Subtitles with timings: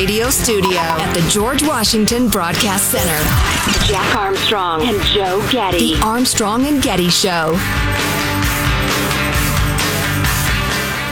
[0.00, 3.86] radio studio at the George Washington Broadcast Center.
[3.86, 5.94] Jack Armstrong and Joe Getty.
[5.94, 7.50] The Armstrong and Getty Show.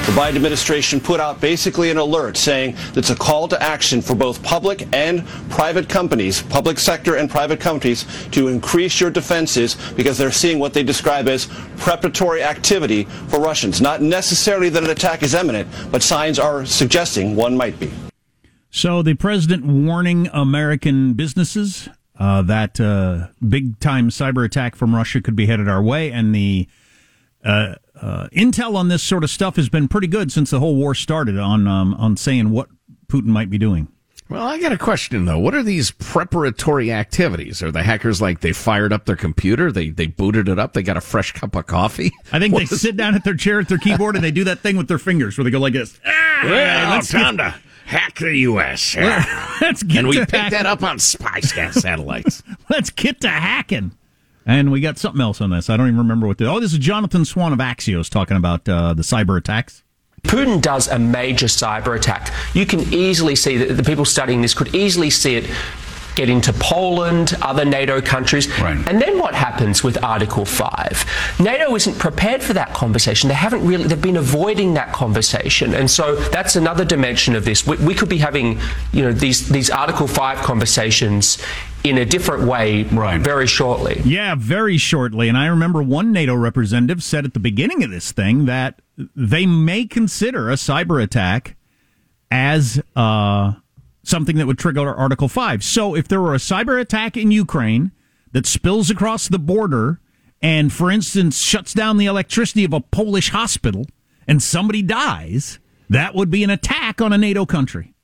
[0.06, 4.14] The Biden administration put out basically an alert saying it's a call to action for
[4.14, 10.16] both public and private companies, public sector and private companies, to increase your defenses because
[10.16, 11.44] they're seeing what they describe as
[11.76, 13.82] preparatory activity for Russians.
[13.82, 17.92] Not necessarily that an attack is imminent, but signs are suggesting one might be.
[18.70, 25.20] So the president warning American businesses uh, that uh, big time cyber attack from Russia
[25.20, 26.68] could be headed our way, and the
[27.44, 30.74] uh, uh, intel on this sort of stuff has been pretty good since the whole
[30.74, 32.68] war started on um, on saying what
[33.06, 33.88] Putin might be doing.
[34.28, 35.38] Well, I got a question though.
[35.38, 37.62] What are these preparatory activities?
[37.62, 40.82] Are the hackers like they fired up their computer, they they booted it up, they
[40.82, 42.12] got a fresh cup of coffee?
[42.32, 42.80] I think what they is...
[42.80, 44.98] sit down at their chair at their keyboard and they do that thing with their
[44.98, 45.98] fingers where they go like this.
[46.40, 47.54] Ah, let's time get...
[47.88, 48.96] to hack the U.S.
[49.60, 52.42] let's get and we picked that up on spy satellites.
[52.70, 53.92] let's get to hacking.
[54.46, 55.68] And we got something else on this.
[55.68, 56.46] I don't even remember what the.
[56.46, 59.84] Oh, this is Jonathan Swan of Axios talking about uh, the cyber attacks.
[60.22, 62.32] Putin does a major cyber attack.
[62.54, 65.50] You can easily see that the people studying this could easily see it
[66.18, 68.48] get into Poland, other NATO countries.
[68.60, 68.76] Right.
[68.88, 71.38] And then what happens with Article 5?
[71.38, 73.28] NATO isn't prepared for that conversation.
[73.28, 75.74] They haven't really, they've been avoiding that conversation.
[75.74, 77.64] And so that's another dimension of this.
[77.64, 78.58] We, we could be having,
[78.92, 81.38] you know, these, these Article 5 conversations
[81.84, 83.20] in a different way right.
[83.20, 84.02] very shortly.
[84.04, 85.28] Yeah, very shortly.
[85.28, 88.82] And I remember one NATO representative said at the beginning of this thing that
[89.14, 91.54] they may consider a cyber attack
[92.32, 93.52] as uh,
[94.08, 95.62] something that would trigger Article 5.
[95.62, 97.92] So if there were a cyber attack in Ukraine
[98.32, 100.00] that spills across the border
[100.40, 103.86] and, for instance, shuts down the electricity of a Polish hospital
[104.26, 105.58] and somebody dies,
[105.88, 107.94] that would be an attack on a NATO country.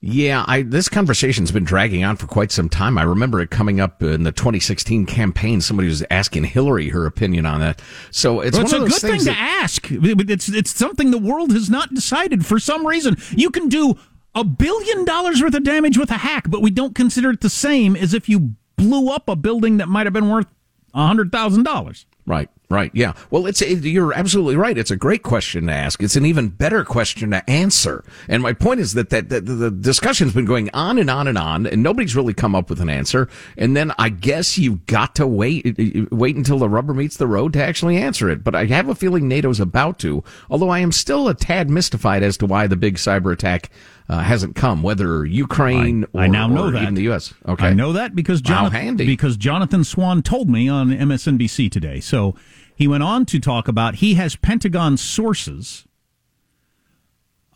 [0.00, 2.96] Yeah, I, this conversation's been dragging on for quite some time.
[2.98, 5.60] I remember it coming up in the 2016 campaign.
[5.60, 7.82] Somebody was asking Hillary her opinion on that.
[8.12, 9.88] So it's, well, it's a good thing that, to ask.
[9.90, 13.16] It's it's something the world has not decided for some reason.
[13.32, 13.98] You can do
[14.34, 17.50] a billion dollars worth of damage with a hack, but we don't consider it the
[17.50, 20.46] same as if you blew up a building that might have been worth
[20.94, 22.06] a hundred thousand dollars.
[22.28, 22.50] Right.
[22.70, 22.90] Right.
[22.92, 23.14] Yeah.
[23.30, 24.76] Well, it's you're absolutely right.
[24.76, 26.02] It's a great question to ask.
[26.02, 28.04] It's an even better question to answer.
[28.28, 31.38] And my point is that that, that the discussion's been going on and on and
[31.38, 33.30] on, and nobody's really come up with an answer.
[33.56, 37.54] And then I guess you've got to wait wait until the rubber meets the road
[37.54, 38.44] to actually answer it.
[38.44, 40.22] But I have a feeling NATO's about to.
[40.50, 43.70] Although I am still a tad mystified as to why the big cyber attack
[44.08, 46.82] uh, hasn't come, whether Ukraine I, or, I now know that.
[46.82, 47.34] even the U.S.
[47.46, 52.00] Okay, I know that because Jonathan, because Jonathan Swan told me on MSNBC today.
[52.00, 52.34] So
[52.74, 55.84] he went on to talk about he has Pentagon sources.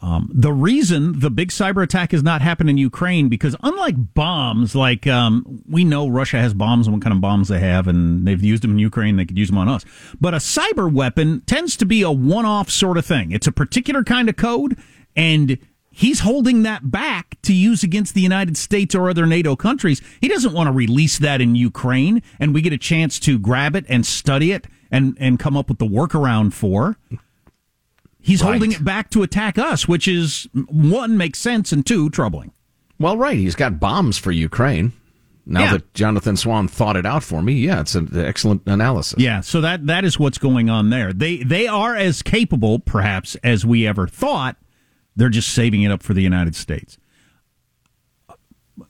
[0.02, 4.74] Um, the reason the big cyber attack has not happened in Ukraine because unlike bombs,
[4.74, 8.26] like um, we know Russia has bombs and what kind of bombs they have, and
[8.26, 9.84] they've used them in Ukraine, they could use them on us.
[10.20, 13.30] But a cyber weapon tends to be a one-off sort of thing.
[13.30, 14.76] It's a particular kind of code,
[15.14, 15.56] and
[15.92, 20.02] he's holding that back to use against the United States or other NATO countries.
[20.20, 23.76] He doesn't want to release that in Ukraine and we get a chance to grab
[23.76, 26.96] it and study it and, and come up with the workaround for.
[28.20, 28.50] He's right.
[28.50, 32.52] holding it back to attack us, which is one, makes sense, and two, troubling.
[32.98, 33.36] Well, right.
[33.36, 34.92] He's got bombs for Ukraine.
[35.44, 35.72] Now yeah.
[35.72, 39.18] that Jonathan Swan thought it out for me, yeah, it's an excellent analysis.
[39.18, 41.12] Yeah, so that that is what's going on there.
[41.12, 44.56] They they are as capable, perhaps, as we ever thought
[45.16, 46.98] they're just saving it up for the United States.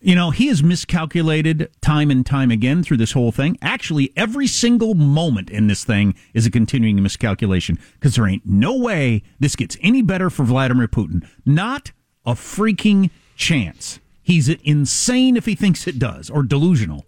[0.00, 3.58] You know, he has miscalculated time and time again through this whole thing.
[3.60, 8.76] Actually, every single moment in this thing is a continuing miscalculation because there ain't no
[8.76, 11.26] way this gets any better for Vladimir Putin.
[11.44, 11.90] Not
[12.24, 13.98] a freaking chance.
[14.22, 17.04] He's insane if he thinks it does or delusional.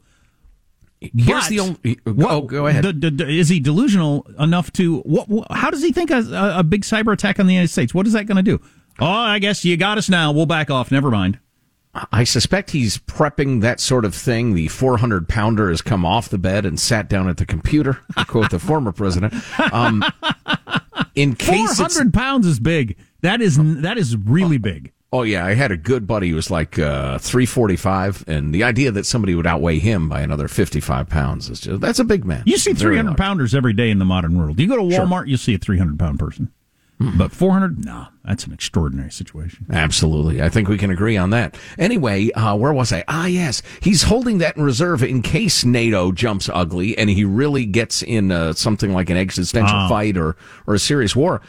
[1.00, 1.98] Here's but, the only.
[2.06, 2.84] Oh, what, oh, go ahead.
[2.84, 5.00] The, the, is he delusional enough to?
[5.00, 7.94] What, how does he think a, a big cyber attack on the United States?
[7.94, 8.60] What is that going to do?
[9.00, 10.32] Oh, I guess you got us now.
[10.32, 10.90] We'll back off.
[10.90, 11.38] Never mind.
[12.12, 14.54] I suspect he's prepping that sort of thing.
[14.54, 18.24] The 400 pounder has come off the bed and sat down at the computer, to
[18.24, 19.32] quote the former president.
[19.72, 20.04] Um,
[21.14, 22.96] in case 400 pounds is big.
[23.20, 24.92] That is that is really big.
[25.12, 28.90] Oh yeah, I had a good buddy who was like uh, 345, and the idea
[28.90, 32.42] that somebody would outweigh him by another 55 pounds is just that's a big man.
[32.44, 34.58] You see 300 pounders every day in the modern world.
[34.58, 35.26] You go to Walmart, sure.
[35.26, 36.52] you see a 300 pound person.
[37.04, 37.18] Mm-hmm.
[37.18, 39.66] But 400, no, that's an extraordinary situation.
[39.70, 40.42] Absolutely.
[40.42, 41.56] I think we can agree on that.
[41.78, 43.04] Anyway, uh, where was I?
[43.08, 43.62] Ah, yes.
[43.80, 48.32] He's holding that in reserve in case NATO jumps ugly and he really gets in
[48.32, 50.36] uh, something like an existential uh, fight or,
[50.66, 51.42] or a serious war.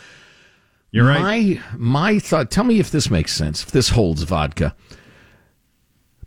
[0.92, 1.22] You're right.
[1.22, 4.75] My, my thought, tell me if this makes sense, if this holds vodka.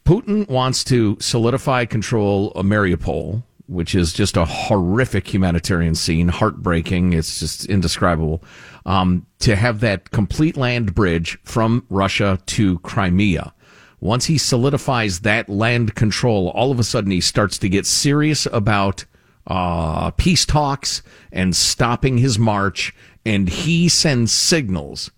[0.05, 7.12] Putin wants to solidify control of Mariupol, which is just a horrific humanitarian scene, heartbreaking.
[7.12, 8.43] It's just indescribable.
[8.87, 13.53] Um, to have that complete land bridge from Russia to Crimea.
[14.00, 18.47] Once he solidifies that land control, all of a sudden he starts to get serious
[18.53, 19.05] about
[19.47, 22.94] uh, peace talks and stopping his march,
[23.26, 25.11] and he sends signals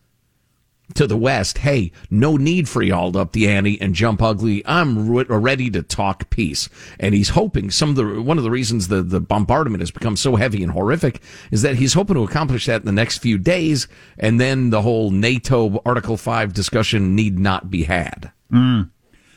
[0.95, 4.63] to the West, hey, no need for y'all to up the ante and jump ugly.
[4.67, 6.69] I'm re- ready to talk peace.
[6.99, 10.17] And he's hoping some of the, one of the reasons the, the bombardment has become
[10.17, 11.21] so heavy and horrific
[11.51, 13.89] is that he's hoping to accomplish that in the next few days.
[14.19, 18.33] And then the whole NATO Article 5 discussion need not be had.
[18.53, 18.91] Mm.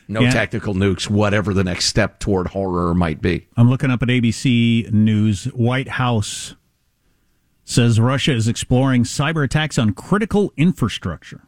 [0.07, 0.31] No yeah.
[0.31, 3.47] tactical nukes, whatever the next step toward horror might be.
[3.55, 5.45] I'm looking up at ABC News.
[5.45, 6.55] White House
[7.65, 11.41] says Russia is exploring cyber attacks on critical infrastructure.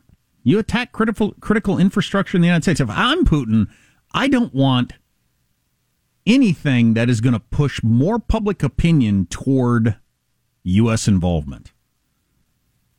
[0.43, 2.79] You attack critical critical infrastructure in the United States.
[2.79, 3.67] If I'm Putin,
[4.13, 4.93] I don't want
[6.25, 9.97] anything that is going to push more public opinion toward
[10.63, 11.07] U.S.
[11.07, 11.71] involvement.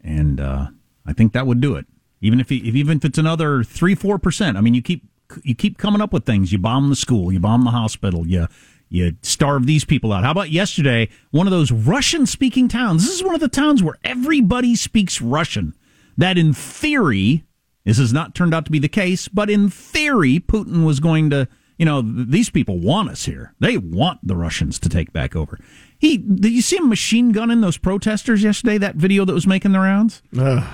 [0.01, 0.69] And uh,
[1.05, 1.87] I think that would do it.
[2.21, 4.57] Even if, he, if even if it's another three four percent.
[4.57, 5.05] I mean, you keep
[5.43, 6.53] you keep coming up with things.
[6.53, 8.49] You bomb the school, you bomb the hospital, you
[8.89, 10.25] you starve these people out.
[10.25, 11.09] How about yesterday?
[11.31, 13.05] One of those Russian speaking towns.
[13.05, 15.75] This is one of the towns where everybody speaks Russian.
[16.17, 17.45] That in theory,
[17.85, 21.31] this has not turned out to be the case, but in theory, Putin was going
[21.31, 21.49] to,
[21.79, 23.55] you know, these people want us here.
[23.61, 25.59] They want the Russians to take back over.
[25.99, 28.79] He, did you see him machine gunning those protesters yesterday?
[28.79, 30.23] That video that was making the rounds?
[30.39, 30.65] Ugh.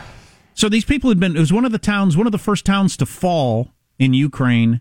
[0.54, 2.64] So these people had been, it was one of the towns, one of the first
[2.66, 4.80] towns to fall in Ukraine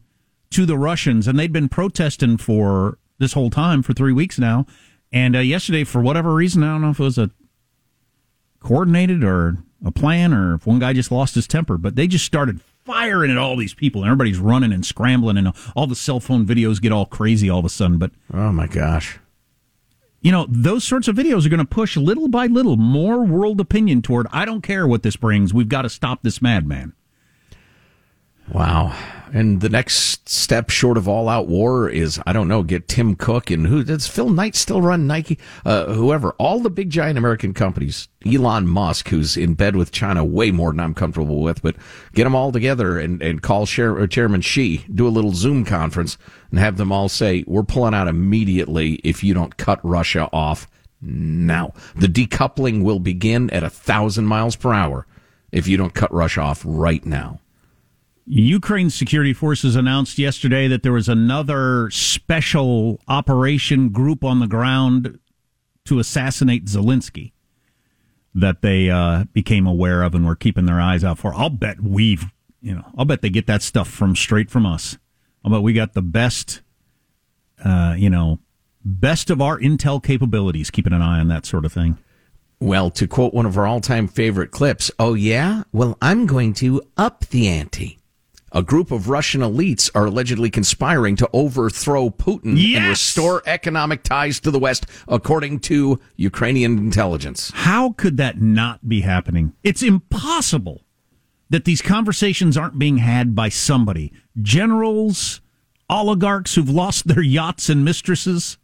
[0.52, 4.66] to the Russians, and they'd been protesting for this whole time for three weeks now.
[5.14, 7.32] And uh, yesterday, for whatever reason, I don't know if it was a
[8.60, 12.26] coordinated or a plan or if one guy just lost his temper, but they just
[12.26, 16.20] started firing at all these people and everybody's running and scrambling and all the cell
[16.20, 17.98] phone videos get all crazy all of a sudden.
[17.98, 19.20] But oh my gosh.
[20.22, 23.60] You know, those sorts of videos are going to push little by little more world
[23.60, 25.54] opinion toward I don't care what this brings.
[25.54, 26.94] We've got to stop this madman.
[28.52, 28.94] Wow.
[29.34, 33.16] And the next step short of all out war is, I don't know, get Tim
[33.16, 35.40] Cook and who does Phil Knight still run Nike?
[35.64, 40.26] Uh, whoever, all the big giant American companies, Elon Musk, who's in bed with China
[40.26, 41.78] way more than I'm comfortable with, but
[42.14, 46.18] get them all together and, and call Chair, Chairman Xi, do a little Zoom conference
[46.50, 50.68] and have them all say, we're pulling out immediately if you don't cut Russia off
[51.00, 51.74] now.
[51.96, 55.08] The decoupling will begin at a thousand miles per hour
[55.54, 57.40] if you don't cut Russia off right now.
[58.26, 65.20] Ukraine's security forces announced yesterday that there was another special operation group on the ground
[65.86, 67.32] to assassinate Zelensky
[68.34, 71.34] that they uh, became aware of and were keeping their eyes out for.
[71.34, 72.26] I'll bet we've,
[72.62, 74.98] you know, I'll bet they get that stuff from straight from us.
[75.44, 76.62] I'll bet we got the best,
[77.66, 78.40] uh, you know,
[78.86, 81.98] best of our intel capabilities, keeping an eye on that sort of thing.
[82.60, 85.64] Well, to quote one of our all time favorite clips, oh, yeah?
[85.74, 87.98] Well, I'm going to up the ante
[88.52, 92.78] a group of Russian elites are allegedly conspiring to overthrow Putin yes!
[92.78, 97.52] and restore economic ties to the West, according to Ukrainian intelligence.
[97.54, 99.54] How could that not be happening?
[99.64, 100.84] It's impossible
[101.50, 104.12] that these conversations aren't being had by somebody.
[104.42, 105.42] Generals,
[105.90, 108.58] oligarchs who've lost their yachts and mistresses.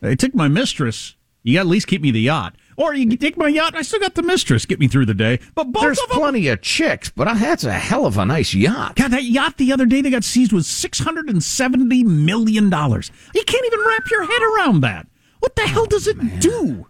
[0.00, 1.16] They took my mistress.
[1.42, 2.54] You got to at least keep me the yacht.
[2.80, 3.74] Or you can take my yacht.
[3.74, 4.64] I still got the mistress.
[4.64, 5.38] Get me through the day.
[5.54, 7.10] But both there's of them, plenty of chicks.
[7.10, 8.96] But uh, that's a hell of a nice yacht.
[8.96, 12.70] God, that yacht the other day they got seized was six hundred and seventy million
[12.70, 13.12] dollars.
[13.34, 15.06] You can't even wrap your head around that.
[15.40, 16.40] What the oh, hell does it man.
[16.40, 16.86] do?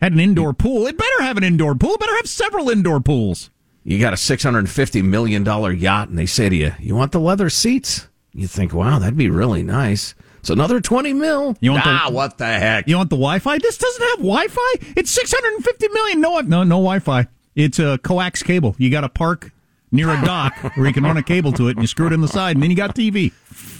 [0.00, 0.86] Had an indoor pool.
[0.86, 1.94] It better have an indoor pool.
[1.94, 3.50] It better have several indoor pools.
[3.82, 6.74] You got a six hundred and fifty million dollar yacht, and they say to you,
[6.78, 11.12] "You want the leather seats?" You think, "Wow, that'd be really nice." It's another 20
[11.12, 11.56] mil.
[11.60, 12.88] You want ah, the, what the heck?
[12.88, 13.58] You want the Wi-Fi?
[13.58, 14.92] This doesn't have Wi-Fi.
[14.96, 16.20] It's 650 million.
[16.20, 17.26] No, no, no Wi-Fi.
[17.54, 18.74] It's a coax cable.
[18.78, 19.52] You got to park
[19.92, 22.12] near a dock where you can run a cable to it and you screw it
[22.14, 23.32] in the side and then you got TV.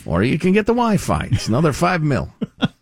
[0.05, 1.29] Or you can get the Wi-Fi.
[1.33, 2.31] It's another five mil.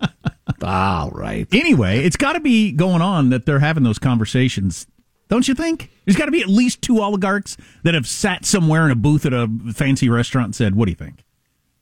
[0.63, 1.47] All right.
[1.53, 4.89] Anyway, it's got to be going on that they're having those conversations.
[5.29, 5.91] Don't you think?
[6.05, 9.25] There's got to be at least two oligarchs that have sat somewhere in a booth
[9.25, 11.23] at a fancy restaurant and said, "What do you think?"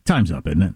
[0.04, 0.74] Time's up, isn't it?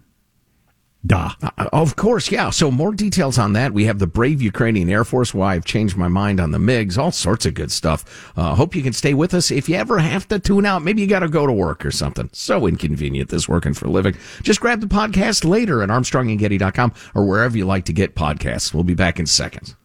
[1.06, 1.30] Duh.
[1.42, 2.50] Uh, of course, yeah.
[2.50, 3.72] So more details on that.
[3.72, 5.32] We have the brave Ukrainian Air Force.
[5.32, 6.98] Why I've changed my mind on the MiGs.
[6.98, 8.32] All sorts of good stuff.
[8.36, 9.50] Uh, hope you can stay with us.
[9.50, 11.90] If you ever have to tune out, maybe you got to go to work or
[11.90, 12.28] something.
[12.32, 14.14] So inconvenient this working for a living.
[14.42, 18.74] Just grab the podcast later at ArmstrongandGetty.com or wherever you like to get podcasts.
[18.74, 19.76] We'll be back in seconds.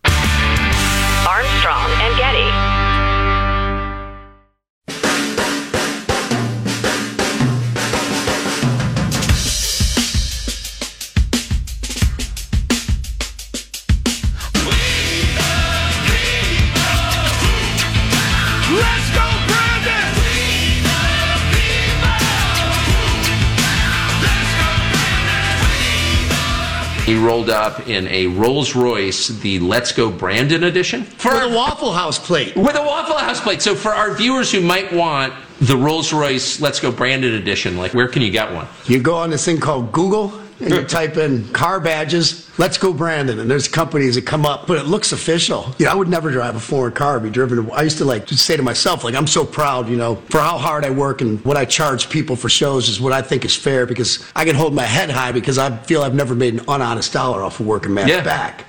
[1.27, 1.89] Armstrong
[27.25, 31.03] rolled up in a Rolls Royce, the Let's Go Brandon edition.
[31.03, 32.55] For with a Waffle House plate.
[32.55, 33.63] With a Waffle House plate.
[33.63, 37.95] So for our viewers who might want the Rolls Royce Let's Go Brandon edition, like
[37.95, 38.67] where can you get one?
[38.85, 42.93] You go on this thing called Google and you type in car badges, let's go
[42.93, 45.73] Brandon, and there's companies that come up, but it looks official.
[45.77, 47.69] You know, I would never drive a foreign car, be driven.
[47.71, 50.39] I used to like to say to myself, like, I'm so proud, you know, for
[50.39, 53.43] how hard I work and what I charge people for shows is what I think
[53.45, 56.53] is fair because I can hold my head high because I feel I've never made
[56.53, 58.23] an unhonest dollar off of working Matt's yeah.
[58.23, 58.65] back.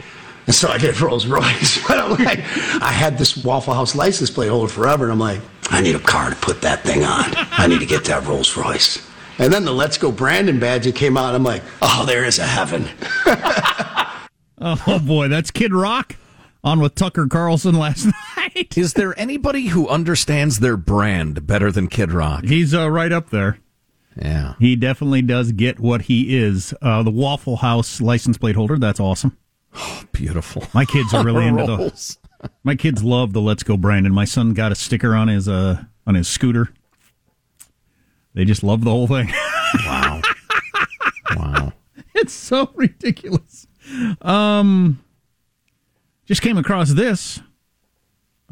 [0.46, 1.82] And so I did Rolls Royce.
[1.88, 2.38] but I'm like,
[2.82, 5.40] I had this Waffle House license plate holder forever, and I'm like,
[5.70, 7.24] I need a car to put that thing on.
[7.34, 9.05] I need to get that Rolls Royce.
[9.38, 11.34] And then the Let's Go Brandon badge came out.
[11.34, 12.88] I'm like, oh, there is a heaven.
[14.58, 16.16] oh boy, that's Kid Rock
[16.64, 18.76] on with Tucker Carlson last night.
[18.76, 22.44] Is there anybody who understands their brand better than Kid Rock?
[22.44, 23.58] He's uh, right up there.
[24.16, 26.72] Yeah, he definitely does get what he is.
[26.80, 28.78] Uh, the Waffle House license plate holder.
[28.78, 29.36] That's awesome.
[29.74, 30.64] Oh, beautiful.
[30.72, 32.18] My kids are really into those.
[32.64, 34.14] My kids love the Let's Go Brandon.
[34.14, 36.70] My son got a sticker on his uh on his scooter
[38.36, 39.32] they just love the whole thing.
[39.84, 40.20] wow.
[41.34, 41.72] Wow.
[42.18, 43.66] It's so ridiculous.
[44.22, 45.04] Um,
[46.24, 47.40] just came across this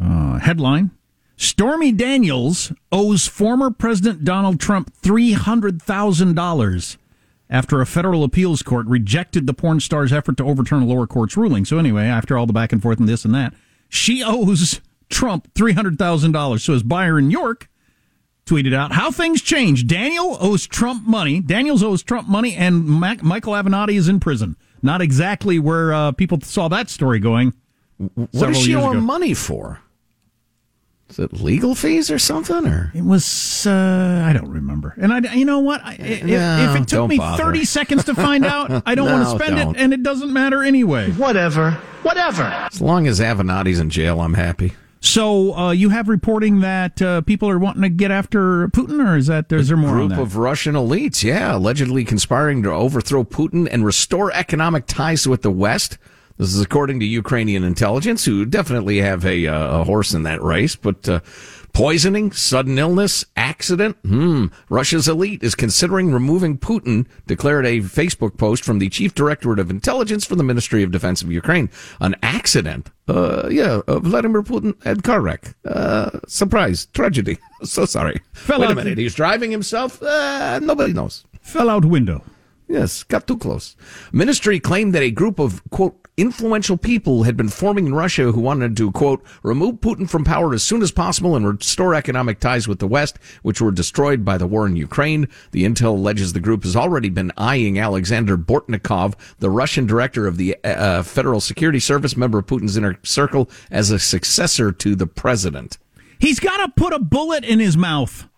[0.00, 0.90] uh, headline.
[1.36, 6.96] Stormy Daniels owes former President Donald Trump $300,000
[7.48, 11.36] after a federal appeals court rejected the porn star's effort to overturn a lower court's
[11.36, 11.64] ruling.
[11.64, 13.54] So, anyway, after all the back and forth and this and that,
[13.88, 16.60] she owes Trump $300,000.
[16.60, 17.70] So, his Byron York
[18.46, 19.86] tweeted out how things change.
[19.86, 21.40] Daniel owes Trump money.
[21.40, 24.56] Daniels owes Trump money, and Mac- Michael Avenatti is in prison.
[24.82, 27.54] Not exactly where uh, people saw that story going.
[27.96, 29.80] What does she owe him money for?
[31.08, 32.66] Is it legal fees or something?
[32.66, 34.94] Or it was uh, I don't remember.
[34.96, 35.80] And I, you know what?
[35.84, 37.42] I, if, no, if, it took me bother.
[37.42, 39.76] thirty seconds to find out, I don't no, want to spend don't.
[39.76, 41.12] it, and it doesn't matter anyway.
[41.12, 41.72] Whatever,
[42.02, 42.42] whatever.
[42.42, 44.72] As long as Avenatti's in jail, I'm happy.
[45.04, 49.18] So uh, you have reporting that uh, people are wanting to get after Putin, or
[49.18, 49.98] is that is there more?
[49.98, 55.28] A group of Russian elites, yeah, allegedly conspiring to overthrow Putin and restore economic ties
[55.28, 55.98] with the West.
[56.38, 60.42] This is according to Ukrainian intelligence, who definitely have a, uh, a horse in that
[60.42, 60.74] race.
[60.74, 61.20] But uh,
[61.74, 63.96] Poisoning, sudden illness, accident.
[64.04, 64.46] Hmm.
[64.68, 69.70] Russia's elite is considering removing Putin, declared a Facebook post from the chief directorate of
[69.70, 71.68] intelligence for the Ministry of Defense of Ukraine.
[72.00, 72.92] An accident.
[73.08, 75.56] Uh, yeah, uh, Vladimir Putin had car wreck.
[75.64, 77.38] Uh, surprise, tragedy.
[77.64, 78.20] so sorry.
[78.32, 78.96] Fell Wait a minute.
[78.96, 80.00] He's driving himself.
[80.00, 81.24] Uh, nobody knows.
[81.42, 82.22] Fell out window.
[82.68, 83.74] Yes, got too close.
[84.12, 88.40] Ministry claimed that a group of, quote, influential people had been forming in Russia who
[88.40, 92.68] wanted to, quote, remove Putin from power as soon as possible and restore economic ties
[92.68, 95.28] with the West, which were destroyed by the war in Ukraine.
[95.50, 100.36] The intel alleges the group has already been eyeing Alexander Bortnikov, the Russian director of
[100.36, 105.06] the uh, Federal Security Service, member of Putin's inner circle, as a successor to the
[105.06, 105.78] president.
[106.18, 108.28] He's got to put a bullet in his mouth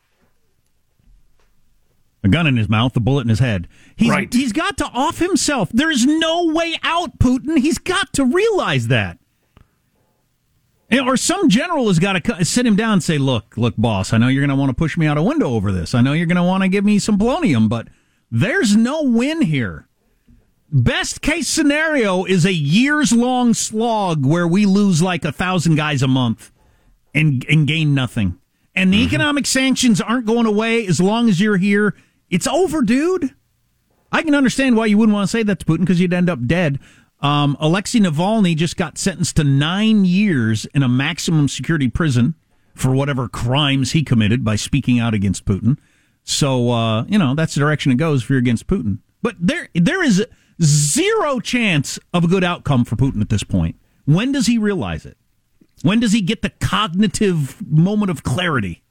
[2.26, 3.68] a gun in his mouth, a bullet in his head.
[3.96, 4.32] He's, right.
[4.32, 5.70] he's got to off himself.
[5.72, 7.58] There's no way out, Putin.
[7.58, 9.18] He's got to realize that.
[10.92, 14.18] Or some general has got to sit him down and say, look, look, boss, I
[14.18, 15.94] know you're going to want to push me out a window over this.
[15.94, 17.88] I know you're going to want to give me some polonium, but
[18.30, 19.88] there's no win here.
[20.70, 26.02] Best case scenario is a years long slog where we lose like a thousand guys
[26.02, 26.52] a month
[27.14, 28.38] and, and gain nothing.
[28.74, 29.06] And the mm-hmm.
[29.06, 31.94] economic sanctions aren't going away as long as you're here
[32.30, 33.34] it's over, dude.
[34.12, 36.30] I can understand why you wouldn't want to say that to Putin because you'd end
[36.30, 36.78] up dead.
[37.20, 42.34] Um, Alexei Navalny just got sentenced to nine years in a maximum security prison
[42.74, 45.78] for whatever crimes he committed by speaking out against Putin.
[46.24, 48.98] So, uh, you know, that's the direction it goes if you're against Putin.
[49.22, 50.26] But there, there is
[50.62, 53.76] zero chance of a good outcome for Putin at this point.
[54.04, 55.16] When does he realize it?
[55.82, 58.82] When does he get the cognitive moment of clarity?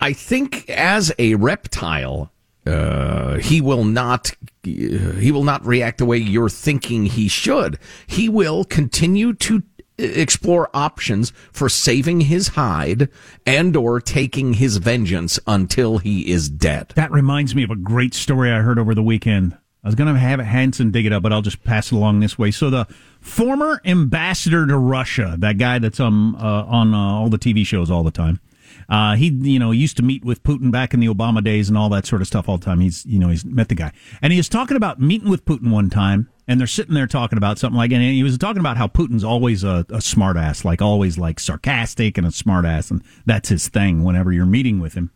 [0.00, 2.30] I think as a reptile,
[2.66, 7.78] uh, he will not he will not react the way you're thinking he should.
[8.06, 9.62] He will continue to
[9.98, 13.08] explore options for saving his hide
[13.46, 16.92] and or taking his vengeance until he is dead.
[16.96, 19.56] That reminds me of a great story I heard over the weekend.
[19.84, 22.20] I was going to have Hanson dig it up, but I'll just pass it along
[22.20, 22.52] this way.
[22.52, 22.86] So the
[23.20, 27.90] former ambassador to Russia, that guy that's um, uh, on uh, all the TV shows
[27.90, 28.40] all the time,
[28.88, 31.78] uh, he, you know, used to meet with Putin back in the Obama days and
[31.78, 32.80] all that sort of stuff all the time.
[32.80, 33.92] He's, you know, he's met the guy.
[34.20, 37.38] And he was talking about meeting with Putin one time, and they're sitting there talking
[37.38, 40.82] about something like, and he was talking about how Putin's always a, a smartass, like
[40.82, 45.10] always like sarcastic and a smartass, and that's his thing whenever you're meeting with him.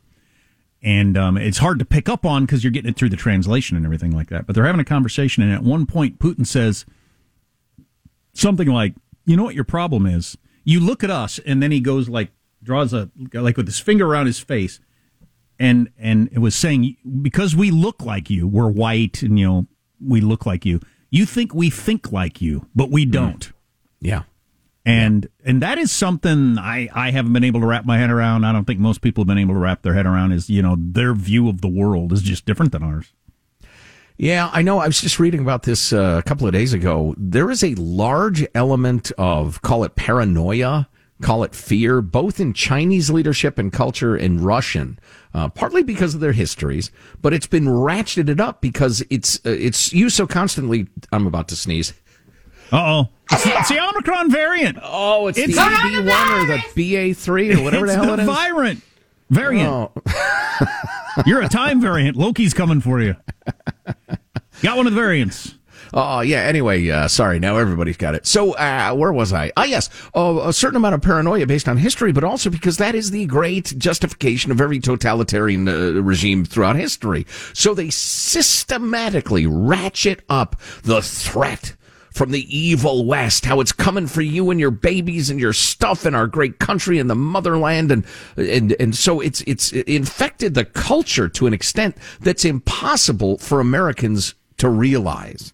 [0.82, 3.76] and um, it's hard to pick up on because you're getting it through the translation
[3.76, 4.46] and everything like that.
[4.46, 6.86] But they're having a conversation, and at one point, Putin says
[8.34, 8.94] something like,
[9.24, 10.38] "You know what your problem is?
[10.64, 12.30] You look at us," and then he goes like
[12.66, 14.80] draws a like with his finger around his face,
[15.58, 19.66] and and it was saying because we look like you, we're white, and you know
[20.04, 20.80] we look like you.
[21.10, 23.48] You think we think like you, but we don't.
[23.48, 23.52] Mm.
[24.00, 24.22] Yeah
[24.86, 28.44] and and that is something I, I haven't been able to wrap my head around.
[28.44, 30.30] I don't think most people have been able to wrap their head around.
[30.30, 33.12] Is you know their view of the world is just different than ours.
[34.16, 34.78] Yeah, I know.
[34.78, 37.14] I was just reading about this uh, a couple of days ago.
[37.18, 40.88] There is a large element of call it paranoia,
[41.22, 44.98] call it fear, both in Chinese leadership and culture and Russian.
[45.34, 49.92] Uh, partly because of their histories, but it's been ratcheted up because it's uh, it's
[49.92, 50.86] used so constantly.
[51.12, 51.92] I'm about to sneeze
[52.72, 53.08] uh oh.
[53.30, 54.78] It's, the Omicron variant.
[54.82, 58.28] Oh, it's, it's the BA1 or the BA3 or whatever the hell it is.
[58.28, 58.82] Virant
[59.30, 59.68] variant.
[59.68, 59.92] Oh.
[61.26, 62.16] You're a time variant.
[62.16, 63.16] Loki's coming for you.
[64.62, 65.56] Got one of the variants.
[65.94, 66.40] Oh, yeah.
[66.40, 67.38] Anyway, uh, sorry.
[67.38, 68.26] Now everybody's got it.
[68.26, 69.52] So, uh, where was I?
[69.56, 69.88] Ah, yes.
[70.14, 73.26] Uh, a certain amount of paranoia based on history, but also because that is the
[73.26, 77.26] great justification of every totalitarian uh, regime throughout history.
[77.52, 81.76] So they systematically ratchet up the threat
[82.16, 86.06] from the evil West, how it's coming for you and your babies and your stuff
[86.06, 87.92] and our great country and the motherland.
[87.92, 88.06] And,
[88.38, 94.34] and, and so it's, it's infected the culture to an extent that's impossible for Americans
[94.56, 95.52] to realize.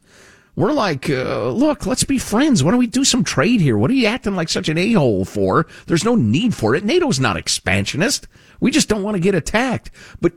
[0.55, 2.63] We're like, uh, look, let's be friends.
[2.63, 3.79] Why don't we do some trade here?
[3.79, 5.67] What are you acting like such an a-hole for?
[5.87, 6.85] There's no need for it.
[6.85, 8.29] NATO's not expansionist.
[8.61, 9.91] We just don't want to get attacked.
[10.21, 10.35] But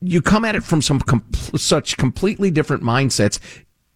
[0.00, 1.24] you come at it from some com-
[1.56, 3.38] such completely different mindsets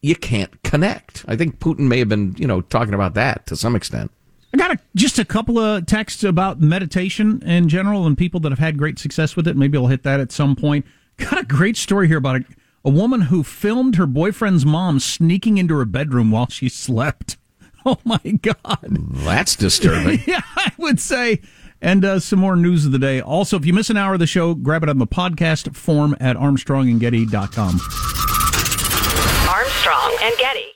[0.02, 1.24] you can't connect.
[1.28, 4.10] I think Putin may have been, you know, talking about that to some extent.
[4.52, 8.50] I got a, just a couple of texts about meditation in general and people that
[8.50, 9.56] have had great success with it.
[9.56, 10.86] Maybe I'll hit that at some point.
[11.18, 12.44] Got a great story here about a,
[12.84, 17.36] a woman who filmed her boyfriend's mom sneaking into her bedroom while she slept.
[17.86, 18.88] Oh my God.
[18.90, 20.22] That's disturbing.
[20.26, 21.40] yeah, I would say.
[21.80, 23.22] And uh, some more news of the day.
[23.22, 26.14] Also, if you miss an hour of the show, grab it on the podcast form
[26.20, 27.80] at armstrongandgetty.com.
[29.48, 30.69] Armstrong and Getty.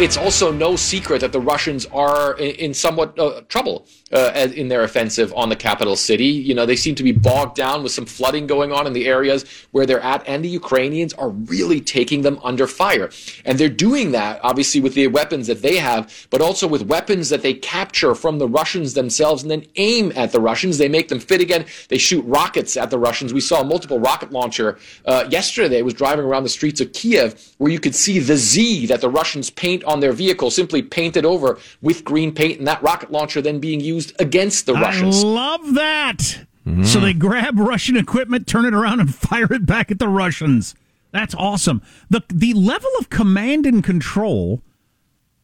[0.00, 4.82] It's also no secret that the Russians are in somewhat uh, trouble uh, in their
[4.82, 6.26] offensive on the capital city.
[6.26, 9.06] You know, they seem to be bogged down with some flooding going on in the
[9.06, 13.10] areas where they're at, and the Ukrainians are really taking them under fire.
[13.44, 17.28] And they're doing that, obviously, with the weapons that they have, but also with weapons
[17.28, 20.78] that they capture from the Russians themselves and then aim at the Russians.
[20.78, 21.66] They make them fit again.
[21.88, 23.32] They shoot rockets at the Russians.
[23.32, 25.78] We saw a multiple rocket launcher uh, yesterday.
[25.78, 29.00] It was driving around the streets of Kiev where you could see the Z that
[29.00, 33.10] the Russians paint on their vehicle, simply painted over with green paint, and that rocket
[33.12, 35.22] launcher then being used used against the Russians.
[35.22, 36.46] I love that.
[36.66, 36.86] Mm.
[36.86, 40.74] So they grab Russian equipment, turn it around, and fire it back at the Russians.
[41.12, 41.82] That's awesome.
[42.08, 44.62] The the level of command and control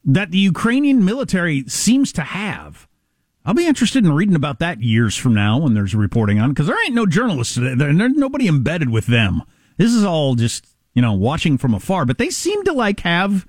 [0.04, 2.86] that the Ukrainian military seems to have.
[3.44, 6.66] I'll be interested in reading about that years from now when there's reporting on because
[6.66, 7.74] there ain't no journalists today.
[7.74, 9.42] There's nobody embedded with them.
[9.76, 12.06] This is all just you know watching from afar.
[12.06, 13.46] But they seem to like have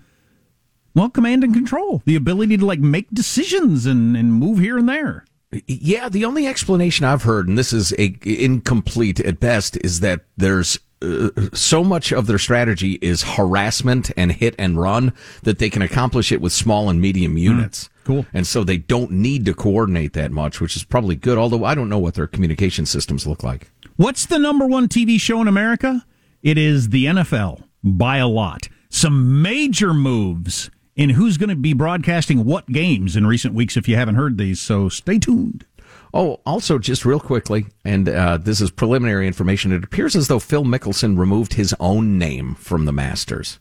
[0.97, 4.89] well, command and control, the ability to like make decisions and, and move here and
[4.89, 5.25] there.
[5.67, 10.25] Yeah, the only explanation I've heard, and this is a, incomplete at best, is that
[10.35, 15.69] there's uh, so much of their strategy is harassment and hit and run that they
[15.69, 17.37] can accomplish it with small and medium hmm.
[17.37, 17.85] units.
[17.85, 18.25] Mm, cool.
[18.33, 21.75] And so they don't need to coordinate that much, which is probably good, although I
[21.75, 23.69] don't know what their communication systems look like.
[23.95, 26.05] What's the number one TV show in America?
[26.41, 28.67] It is the NFL by a lot.
[28.89, 33.87] Some major moves in who's going to be broadcasting what games in recent weeks if
[33.87, 34.59] you haven't heard these.
[34.59, 35.65] So stay tuned.
[36.13, 39.71] Oh, also, just real quickly, and uh, this is preliminary information.
[39.71, 43.59] It appears as though Phil Mickelson removed his own name from the Masters,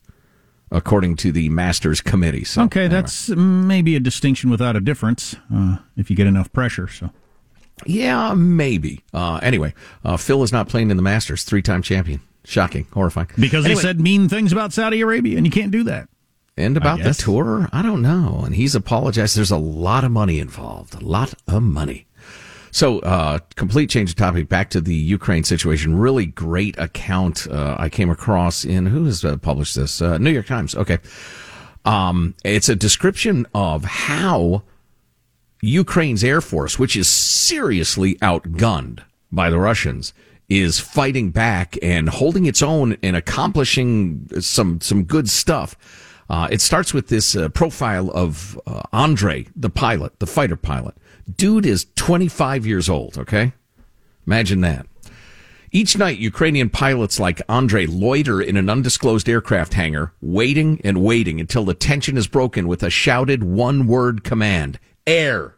[0.70, 2.44] according to the Masters committee.
[2.44, 2.94] So, okay, anyway.
[2.94, 6.88] that's maybe a distinction without a difference uh, if you get enough pressure.
[6.88, 7.10] So,
[7.84, 9.02] yeah, maybe.
[9.12, 11.42] Uh, anyway, uh, Phil is not playing in the Masters.
[11.42, 12.20] Three-time champion.
[12.44, 13.28] Shocking, horrifying.
[13.38, 13.80] Because anyway.
[13.80, 16.08] he said mean things about Saudi Arabia, and you can't do that.
[16.56, 18.42] And about the tour, I don't know.
[18.44, 19.36] And he's apologized.
[19.36, 22.06] There's a lot of money involved, a lot of money.
[22.70, 24.48] So, uh, complete change of topic.
[24.48, 25.98] Back to the Ukraine situation.
[25.98, 30.02] Really great account uh, I came across in who has uh, published this?
[30.02, 30.74] Uh, New York Times.
[30.74, 30.98] Okay,
[31.86, 34.62] um, it's a description of how
[35.62, 40.12] Ukraine's air force, which is seriously outgunned by the Russians,
[40.48, 45.76] is fighting back and holding its own and accomplishing some some good stuff.
[46.28, 50.94] Uh, it starts with this uh, profile of uh, Andre, the pilot, the fighter pilot.
[51.36, 53.16] Dude is 25 years old.
[53.18, 53.52] Okay,
[54.26, 54.86] imagine that.
[55.72, 61.40] Each night, Ukrainian pilots like Andre loiter in an undisclosed aircraft hangar, waiting and waiting
[61.40, 65.56] until the tension is broken with a shouted one word command air.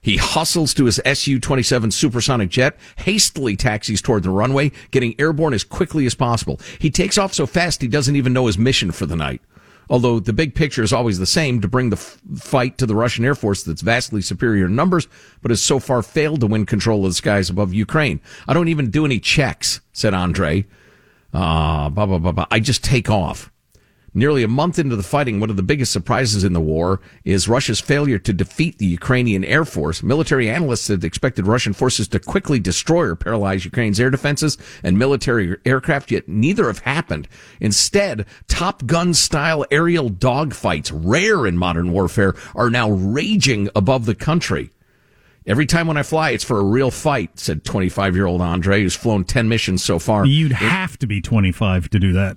[0.00, 5.52] He hustles to his Su 27 supersonic jet, hastily taxis toward the runway, getting airborne
[5.52, 6.58] as quickly as possible.
[6.78, 9.42] He takes off so fast he doesn't even know his mission for the night.
[9.90, 12.94] Although the big picture is always the same to bring the f- fight to the
[12.94, 15.08] Russian Air Force that's vastly superior in numbers,
[15.42, 18.20] but has so far failed to win control of the skies above Ukraine.
[18.46, 20.64] I don't even do any checks, said Andre.
[21.34, 22.46] Uh, blah, blah, blah, blah.
[22.52, 23.49] I just take off.
[24.12, 27.48] Nearly a month into the fighting, one of the biggest surprises in the war is
[27.48, 30.02] Russia's failure to defeat the Ukrainian Air Force.
[30.02, 34.98] Military analysts had expected Russian forces to quickly destroy or paralyze Ukraine's air defenses and
[34.98, 37.28] military aircraft, yet neither have happened.
[37.60, 44.16] Instead, Top Gun style aerial dogfights, rare in modern warfare, are now raging above the
[44.16, 44.70] country.
[45.46, 48.82] Every time when I fly, it's for a real fight, said 25 year old Andre,
[48.82, 50.26] who's flown 10 missions so far.
[50.26, 52.36] You'd have to be 25 to do that.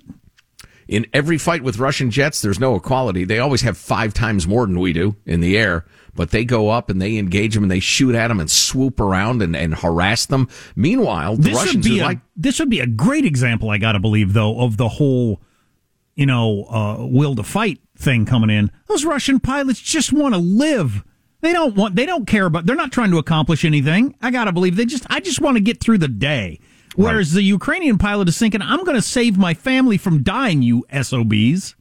[0.86, 3.24] In every fight with Russian jets, there's no equality.
[3.24, 6.68] They always have five times more than we do in the air, but they go
[6.68, 9.74] up and they engage them and they shoot at them and swoop around and, and
[9.74, 10.48] harass them.
[10.76, 13.70] Meanwhile, the this Russians would be are a, like, this would be a great example.
[13.70, 15.40] I got to believe though of the whole,
[16.14, 18.70] you know, uh, will to fight thing coming in.
[18.86, 21.02] Those Russian pilots just want to live.
[21.40, 21.94] They don't want.
[21.94, 22.66] They don't care about.
[22.66, 24.16] They're not trying to accomplish anything.
[24.22, 25.06] I got to believe they just.
[25.10, 26.58] I just want to get through the day.
[26.94, 27.36] Whereas right.
[27.36, 31.74] the Ukrainian pilot is thinking, I'm going to save my family from dying, you SOBs.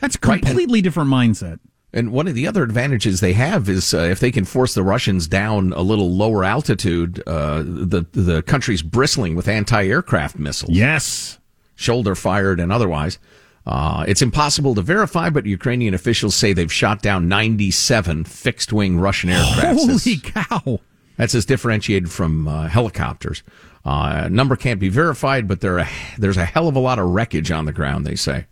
[0.00, 0.84] That's a completely right.
[0.84, 1.60] different mindset.
[1.94, 4.82] And one of the other advantages they have is uh, if they can force the
[4.82, 10.76] Russians down a little lower altitude, uh, the the country's bristling with anti-aircraft missiles.
[10.76, 11.38] Yes,
[11.76, 13.18] shoulder fired and otherwise.
[13.64, 19.30] Uh, it's impossible to verify, but Ukrainian officials say they've shot down 97 fixed-wing Russian
[19.30, 19.78] aircraft.
[19.78, 20.80] Holy cow!
[21.16, 23.44] That's as differentiated from uh, helicopters.
[23.84, 27.06] Uh, number can't be verified, but there are, there's a hell of a lot of
[27.06, 28.46] wreckage on the ground, they say.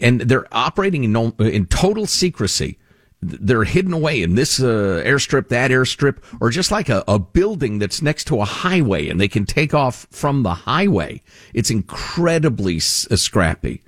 [0.00, 2.78] And they're operating in, in total secrecy.
[3.20, 7.78] They're hidden away in this uh, airstrip, that airstrip, or just like a, a building
[7.78, 11.22] that's next to a highway and they can take off from the highway.
[11.54, 13.82] It's incredibly uh, scrappy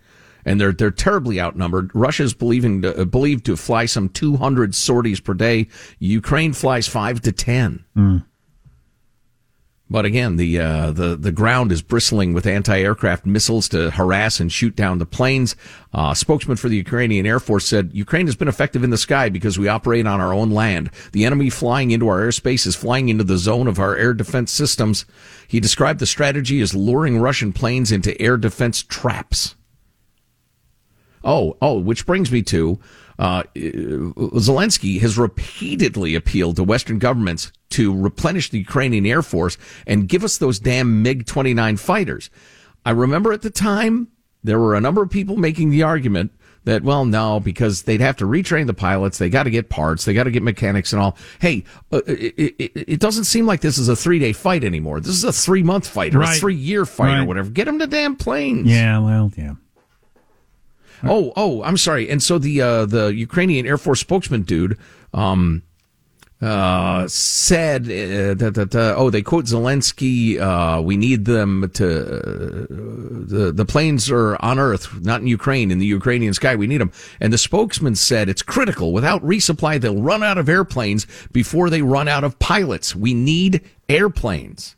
[0.44, 1.90] and they're they're terribly outnumbered.
[1.94, 5.68] Russia's believing to, uh, believed to fly some 200 sorties per day.
[5.98, 7.84] Ukraine flies five to ten.
[7.96, 8.24] Mm.
[9.90, 14.50] But again, the uh, the the ground is bristling with anti-aircraft missiles to harass and
[14.50, 15.56] shoot down the planes.
[15.92, 19.28] Uh, spokesman for the Ukrainian Air Force said Ukraine has been effective in the sky
[19.28, 20.90] because we operate on our own land.
[21.12, 24.50] The enemy flying into our airspace is flying into the zone of our air defense
[24.52, 25.04] systems.
[25.46, 29.54] He described the strategy as luring Russian planes into air defense traps.
[31.24, 32.78] Oh, oh, which brings me to
[33.18, 39.56] uh, Zelensky has repeatedly appealed to Western governments to replenish the Ukrainian Air Force
[39.86, 42.30] and give us those damn MiG 29 fighters.
[42.84, 44.08] I remember at the time
[44.42, 46.32] there were a number of people making the argument
[46.64, 49.18] that, well, no, because they'd have to retrain the pilots.
[49.18, 50.04] They got to get parts.
[50.04, 51.16] They got to get mechanics and all.
[51.38, 55.00] Hey, uh, it, it, it, doesn't seem like this is a three day fight anymore.
[55.00, 56.36] This is a three month fight or right.
[56.36, 57.20] a three year fight right.
[57.20, 57.50] or whatever.
[57.50, 58.66] Get them to damn planes.
[58.66, 59.54] Yeah, well, yeah.
[61.08, 62.10] Oh, oh, I'm sorry.
[62.10, 64.78] And so the uh, the Ukrainian Air Force spokesman dude
[65.12, 65.62] um,
[66.40, 70.38] uh, said uh, that, that oh they quote Zelensky.
[70.38, 75.70] Uh, we need them to uh, the the planes are on Earth, not in Ukraine,
[75.70, 76.54] in the Ukrainian sky.
[76.54, 76.92] We need them.
[77.20, 78.92] And the spokesman said it's critical.
[78.92, 82.94] Without resupply, they'll run out of airplanes before they run out of pilots.
[82.94, 84.76] We need airplanes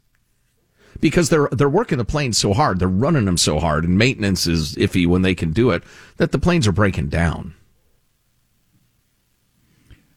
[1.01, 4.47] because they're they're working the planes so hard, they're running them so hard, and maintenance
[4.47, 5.83] is iffy when they can do it
[6.17, 7.55] that the planes are breaking down.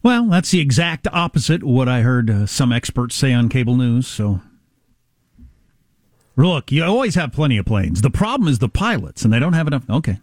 [0.02, 3.76] Well, that's the exact opposite of what I heard uh, some experts say on cable
[3.76, 4.08] news.
[4.08, 4.42] So,
[6.38, 8.02] look, you always have plenty of planes.
[8.02, 9.90] The problem is the pilots, and they don't have enough.
[9.90, 10.20] Okay.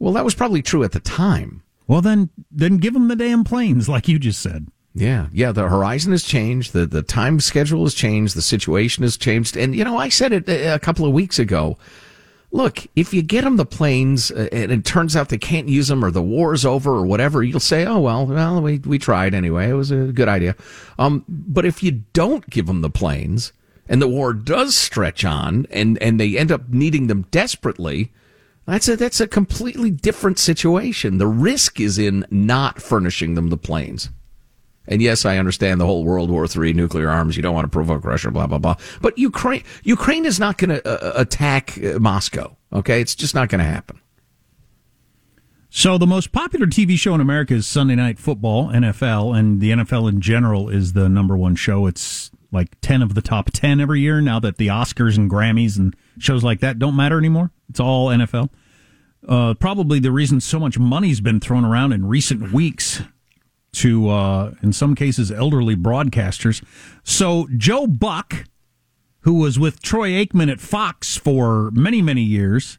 [0.00, 1.62] Well, that was probably true at the time.
[1.86, 4.66] Well, then, then give them the damn planes, like you just said.
[4.94, 5.52] Yeah, yeah.
[5.52, 6.72] The horizon has changed.
[6.72, 8.34] The the time schedule has changed.
[8.34, 9.56] The situation has changed.
[9.56, 11.78] And you know, I said it a couple of weeks ago.
[12.52, 15.86] Look, if you get them the planes uh, and it turns out they can't use
[15.86, 19.34] them or the war's over or whatever, you'll say, "Oh well, well we we tried
[19.34, 19.70] anyway.
[19.70, 20.56] It was a good idea."
[20.98, 23.52] Um, but if you don't give them the planes
[23.88, 28.10] and the war does stretch on and and they end up needing them desperately,
[28.66, 31.18] that's a that's a completely different situation.
[31.18, 34.10] The risk is in not furnishing them the planes.
[34.86, 37.36] And yes, I understand the whole World War III nuclear arms.
[37.36, 38.76] You don't want to provoke Russia, blah blah blah.
[39.00, 42.56] But Ukraine, Ukraine is not going to uh, attack uh, Moscow.
[42.72, 44.00] Okay, it's just not going to happen.
[45.72, 49.70] So the most popular TV show in America is Sunday Night Football, NFL, and the
[49.70, 51.86] NFL in general is the number one show.
[51.86, 55.78] It's like 10 of the top 10 every year now that the Oscars and Grammys
[55.78, 57.52] and shows like that don't matter anymore.
[57.68, 58.50] It's all NFL.
[59.28, 63.02] Uh, probably the reason so much money's been thrown around in recent weeks
[63.80, 66.62] to, uh, in some cases, elderly broadcasters.
[67.02, 68.46] So Joe Buck,
[69.20, 72.78] who was with Troy Aikman at Fox for many, many years,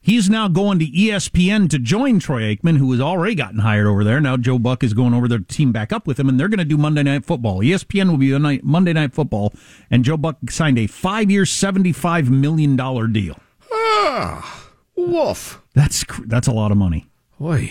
[0.00, 4.04] he's now going to ESPN to join Troy Aikman, who has already gotten hired over
[4.04, 4.20] there.
[4.20, 6.58] Now Joe Buck is going over their team back up with him, and they're going
[6.58, 7.60] to do Monday Night Football.
[7.60, 9.54] ESPN will be on Monday Night Football,
[9.90, 13.38] and Joe Buck signed a five-year, seventy-five million dollar deal.
[13.72, 15.62] Ah, woof.
[15.74, 17.06] That's that's a lot of money.
[17.38, 17.70] Boy.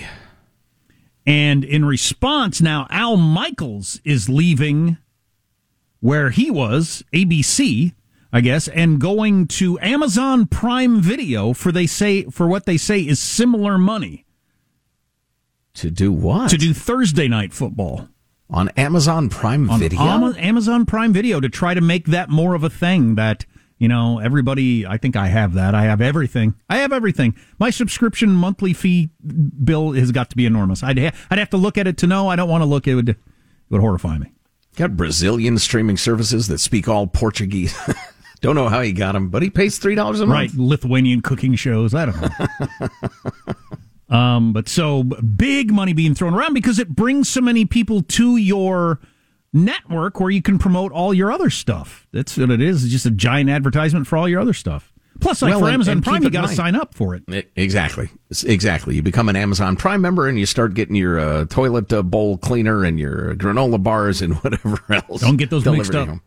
[1.26, 4.98] And in response, now Al Michaels is leaving
[6.00, 7.94] where he was, ABC,
[8.34, 13.02] I guess, and going to Amazon Prime Video for they say for what they say
[13.02, 14.26] is similar money.
[15.76, 16.50] To do what?
[16.50, 18.10] To do Thursday night football
[18.50, 20.00] on Amazon Prime Video.
[20.00, 20.38] on.
[20.38, 23.46] Amazon Prime Video to try to make that more of a thing that
[23.82, 25.74] you know, everybody, I think I have that.
[25.74, 26.54] I have everything.
[26.70, 27.36] I have everything.
[27.58, 29.10] My subscription monthly fee
[29.64, 30.84] bill has got to be enormous.
[30.84, 32.28] I'd, ha- I'd have to look at it to know.
[32.28, 32.88] I don't want to look.
[32.88, 33.18] It would, it
[33.72, 34.34] would horrify me.
[34.76, 37.76] Got Brazilian streaming services that speak all Portuguese.
[38.42, 40.30] don't know how he got them, but he pays $3 a month.
[40.30, 40.54] Right.
[40.54, 41.96] Lithuanian cooking shows.
[41.96, 44.16] I don't know.
[44.16, 48.38] um, but so big money being thrown around because it brings so many people to
[48.38, 49.00] your
[49.54, 52.08] network where you can promote all your other stuff.
[52.12, 52.84] That's what it is.
[52.84, 54.92] It's just a giant advertisement for all your other stuff.
[55.20, 57.52] Plus, like well, for and, Amazon and Prime, you got to sign up for it.
[57.56, 58.10] Exactly,
[58.44, 58.96] exactly.
[58.96, 62.38] You become an Amazon Prime member, and you start getting your uh, toilet uh, bowl
[62.38, 65.22] cleaner and your granola bars and whatever else.
[65.22, 66.20] Don't get those mixed up.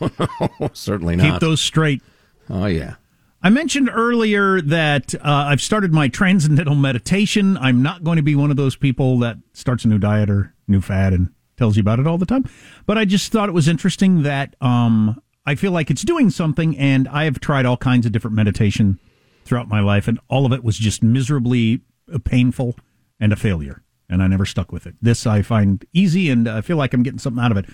[0.00, 1.32] no, certainly not.
[1.32, 2.02] Keep those straight.
[2.50, 2.96] Oh yeah.
[3.44, 7.56] I mentioned earlier that uh, I've started my transcendental meditation.
[7.58, 10.54] I'm not going to be one of those people that starts a new diet or
[10.68, 11.30] new fad and
[11.62, 12.44] tells you about it all the time.
[12.86, 16.76] But I just thought it was interesting that um, I feel like it's doing something,
[16.76, 18.98] and I have tried all kinds of different meditation
[19.44, 22.74] throughout my life, and all of it was just miserably uh, painful
[23.20, 23.84] and a failure.
[24.08, 24.96] And I never stuck with it.
[25.00, 27.66] This I find easy, and I feel like I'm getting something out of it.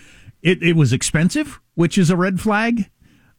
[0.43, 2.91] It, it was expensive, which is a red flag.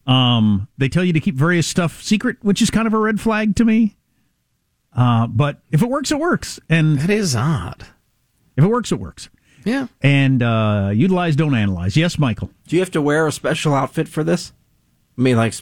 [0.07, 3.21] Um, they tell you to keep various stuff secret, which is kind of a red
[3.21, 3.97] flag to me.
[4.95, 6.59] Uh, but if it works, it works.
[6.67, 7.85] And that is odd.
[8.57, 9.29] If it works, it works.
[9.69, 9.87] Yeah.
[10.01, 11.95] And uh, utilize, don't analyze.
[11.95, 12.49] Yes, Michael.
[12.67, 14.51] Do you have to wear a special outfit for this?
[15.17, 15.53] I mean, like,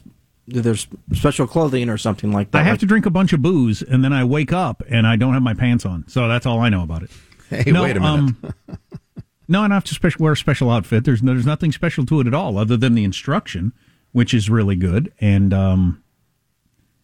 [0.48, 2.60] there's special clothing or something like that.
[2.60, 2.80] I have like...
[2.82, 5.43] to drink a bunch of booze, and then I wake up and I don't have
[5.43, 6.08] my pants on.
[6.08, 7.12] So that's all I know about it.
[7.50, 8.36] Hey, no, wait a minute.
[8.36, 8.38] Um,
[9.48, 11.06] no, I don't have to special, wear a special outfit.
[11.06, 13.72] There's there's nothing special to it at all, other than the instruction,
[14.12, 15.13] which is really good.
[15.22, 16.04] And um,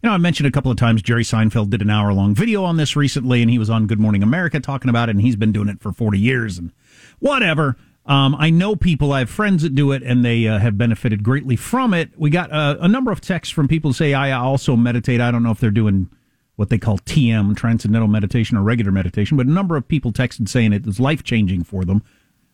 [0.04, 2.66] you know, I mentioned a couple of times Jerry Seinfeld did an hour long video
[2.66, 5.38] on this recently, and he was on Good Morning America talking about it, and he's
[5.38, 6.74] been doing it for 40 years and
[7.20, 7.78] whatever.
[8.06, 11.24] Um, I know people, I have friends that do it, and they uh, have benefited
[11.24, 12.10] greatly from it.
[12.18, 15.22] We got uh, a number of texts from people who say, I also meditate.
[15.22, 16.10] I don't know if they're doing
[16.58, 20.50] what they call TM, transcendental meditation, or regular meditation, but a number of people texted
[20.50, 22.04] saying it was life changing for them,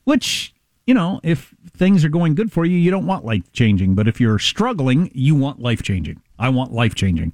[0.03, 0.53] which,
[0.85, 3.95] you know, if things are going good for you, you don't want life changing.
[3.95, 6.21] But if you're struggling, you want life changing.
[6.39, 7.33] I want life changing.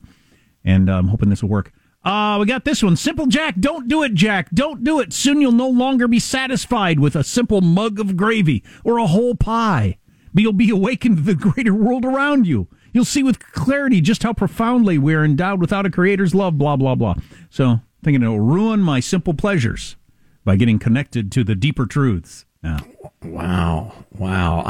[0.64, 1.72] And I'm hoping this will work.
[2.04, 2.96] Uh, we got this one.
[2.96, 4.50] Simple Jack, don't do it, Jack.
[4.52, 5.14] Don't do it.
[5.14, 9.36] Soon you'll no longer be satisfied with a simple mug of gravy or a whole
[9.36, 9.98] pie.
[10.34, 12.68] But you'll be awakened to the greater world around you.
[12.94, 16.76] You'll see with clarity just how profoundly we are endowed without a creator's love, blah,
[16.76, 17.16] blah, blah.
[17.50, 19.96] So, thinking it'll ruin my simple pleasures
[20.44, 22.46] by getting connected to the deeper truths.
[22.62, 22.80] Now.
[23.24, 23.65] Wow.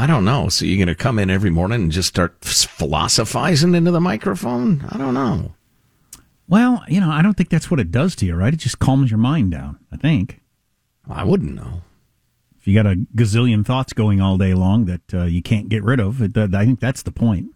[0.06, 0.50] I don't know.
[0.50, 4.86] So you're going to come in every morning and just start philosophizing into the microphone?
[4.88, 5.56] I don't know.
[6.48, 8.54] Well, you know, I don't think that's what it does to you, right?
[8.54, 10.42] It just calms your mind down, I think.
[11.10, 11.82] I wouldn't know.
[12.56, 15.84] If you got a gazillion thoughts going all day long that uh, you can't get
[15.84, 17.48] rid of, it, uh, I think that's the point.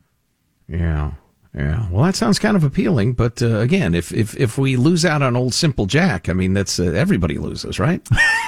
[0.68, 1.12] Yeah.
[1.56, 1.90] Yeah.
[1.90, 5.24] Well, that sounds kind of appealing, but uh, again, if, if if we lose out
[5.24, 8.08] on old simple Jack, I mean, that's uh, everybody loses, right?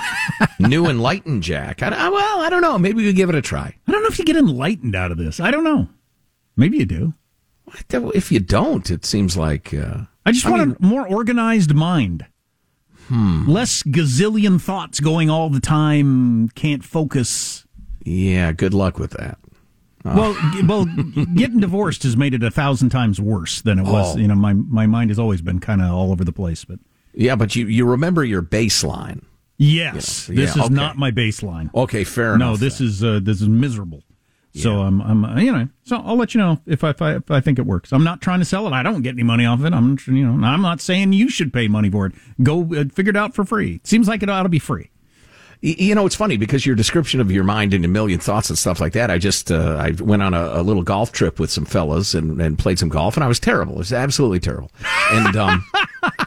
[0.59, 1.81] New enlightened Jack.
[1.81, 2.77] I, I, well, I don't know.
[2.77, 3.75] Maybe we give it a try.
[3.87, 5.39] I don't know if you get enlightened out of this.
[5.39, 5.89] I don't know.
[6.55, 7.13] Maybe you do.
[7.89, 11.73] If you don't, it seems like uh, I just I want mean, a more organized
[11.73, 12.27] mind.
[13.07, 13.49] Hmm.
[13.49, 17.65] Less gazillion thoughts going all the time, can't focus.
[18.03, 19.39] Yeah, good luck with that.
[20.03, 20.35] Oh.
[20.65, 20.85] Well, well,
[21.35, 24.15] getting divorced has made it a thousand times worse than it was.
[24.15, 24.19] Oh.
[24.19, 26.79] You know, my my mind has always been kind of all over the place, but
[27.13, 29.23] yeah, but you you remember your baseline.
[29.57, 30.73] Yes, You know, this yeah, is okay.
[30.73, 31.71] not my baseline.
[31.75, 32.59] Okay, fair No, enough.
[32.61, 34.03] this is uh, this is miserable.
[34.53, 37.15] So I'm, I'm, uh, you know, so I'll let you know if I, if I
[37.15, 37.93] if I think it works.
[37.93, 38.73] I'm not trying to sell it.
[38.73, 39.71] I don't get any money off of it.
[39.73, 42.13] I'm, you know, I'm not saying you should pay money for it.
[42.43, 43.79] Go uh, figure it out for free.
[43.85, 44.89] Seems like it ought to be free.
[45.63, 48.57] You know, it's funny because your description of your mind and a million thoughts and
[48.57, 49.11] stuff like that.
[49.11, 52.41] I just uh, I went on a, a little golf trip with some fellas and,
[52.41, 53.75] and played some golf, and I was terrible.
[53.75, 54.71] It was absolutely terrible.
[55.11, 55.65] And um,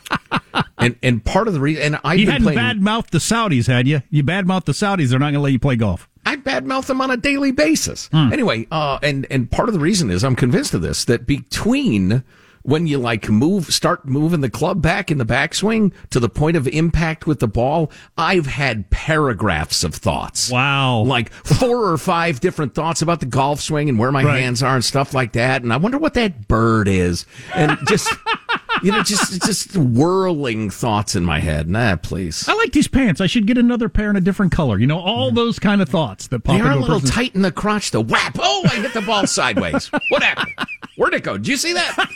[0.78, 2.58] and and part of the reason, and I've you hadn't playing.
[2.58, 4.02] bad mouthed the Saudis, had you?
[4.08, 5.08] You bad mouthed the Saudis.
[5.08, 6.08] They're not going to let you play golf.
[6.26, 8.08] I badmouth them on a daily basis.
[8.08, 8.32] Hmm.
[8.32, 12.22] Anyway, uh, and and part of the reason is I'm convinced of this that between
[12.64, 16.56] when you like move, start moving the club back in the backswing to the point
[16.56, 20.50] of impact with the ball, I've had paragraphs of thoughts.
[20.50, 24.40] Wow, like four or five different thoughts about the golf swing and where my Right.
[24.42, 25.62] hands are and stuff like that.
[25.62, 28.12] And I wonder what that bird is, and just.
[28.84, 31.68] You know, just just whirling thoughts in my head.
[31.68, 32.48] Nah, please.
[32.48, 33.20] I like these pants.
[33.20, 34.78] I should get another pair in a different color.
[34.78, 37.10] You know, all those kind of thoughts that pop They are a a little person's-
[37.14, 37.90] tight in the crotch.
[37.90, 38.36] The whap!
[38.38, 39.90] Oh, I hit the ball sideways.
[40.10, 40.54] What happened?
[40.96, 41.36] Where'd it go?
[41.38, 42.08] Did you see that?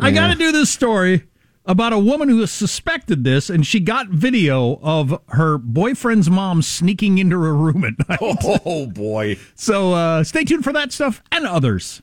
[0.00, 1.24] I got to do this story
[1.66, 7.18] about a woman who suspected this, and she got video of her boyfriend's mom sneaking
[7.18, 8.18] into her room at night.
[8.64, 9.36] Oh boy!
[9.54, 12.02] So uh, stay tuned for that stuff and others.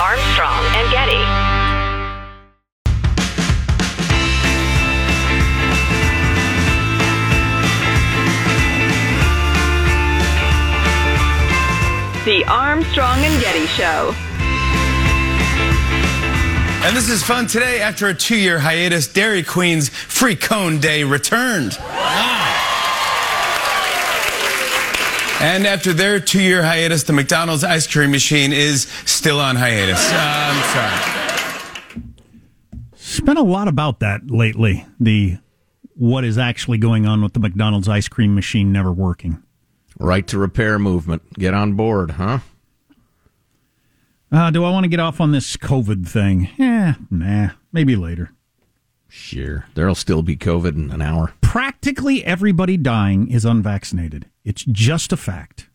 [0.00, 1.18] Armstrong and Getty.
[12.24, 14.14] The Armstrong and Getty Show.
[16.86, 17.80] And this is fun today.
[17.80, 21.76] After a two year hiatus, Dairy Queen's Free Cone Day returned.
[25.40, 30.10] And after their two year hiatus, the McDonald's ice cream machine is still on hiatus.
[30.10, 32.02] Uh, I'm sorry.
[32.92, 34.84] It's been a lot about that lately.
[34.98, 35.38] The
[35.94, 39.40] what is actually going on with the McDonald's ice cream machine never working.
[39.98, 41.22] Right to repair movement.
[41.34, 42.40] Get on board, huh?
[44.30, 46.50] Uh, do I want to get off on this COVID thing?
[46.58, 48.32] Yeah, nah, maybe later.
[49.08, 49.66] Sure.
[49.74, 51.32] There'll still be COVID in an hour.
[51.40, 54.26] Practically everybody dying is unvaccinated.
[54.48, 55.68] It's just a fact.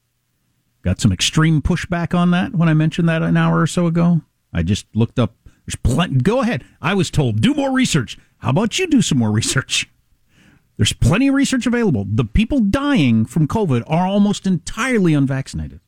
[0.81, 4.21] Got some extreme pushback on that when I mentioned that an hour or so ago.
[4.51, 5.35] I just looked up.
[5.45, 6.15] There's plenty.
[6.15, 6.65] Go ahead.
[6.81, 8.17] I was told do more research.
[8.39, 9.87] How about you do some more research?
[10.77, 12.07] There's plenty of research available.
[12.09, 15.79] The people dying from COVID are almost entirely unvaccinated.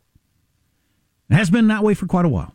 [1.31, 2.53] It has been that way for quite a while.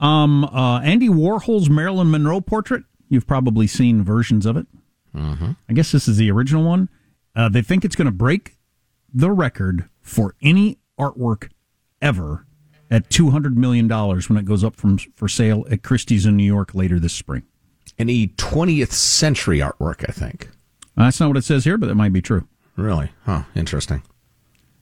[0.00, 2.84] Um, uh, Andy Warhol's Marilyn Monroe portrait.
[3.10, 4.66] You've probably seen versions of it.
[5.14, 5.50] Mm-hmm.
[5.68, 6.88] I guess this is the original one.
[7.34, 8.55] Uh, they think it's going to break
[9.16, 11.48] the record for any artwork
[12.02, 12.44] ever
[12.90, 16.36] at two hundred million dollars when it goes up from for sale at Christie's in
[16.36, 17.42] New York later this spring.
[17.98, 20.50] Any 20th century artwork, I think.
[20.96, 22.46] That's not what it says here, but that might be true.
[22.76, 23.10] Really?
[23.24, 23.44] Huh.
[23.54, 24.02] Interesting.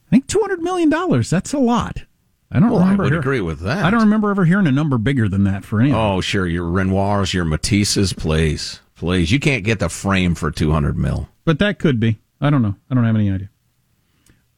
[0.07, 1.29] I think two hundred million dollars.
[1.29, 2.03] That's a lot.
[2.51, 3.85] I don't Well, I would hear- agree with that.
[3.85, 5.91] I don't remember ever hearing a number bigger than that for any.
[5.93, 6.45] Oh, sure.
[6.45, 8.81] Your Renoirs, your Matisses, please.
[8.95, 9.31] Please.
[9.31, 11.27] You can't get the frame for 200 mil.
[11.43, 12.19] But that could be.
[12.39, 12.75] I don't know.
[12.89, 13.49] I don't have any idea.